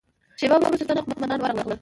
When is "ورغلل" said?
1.41-1.79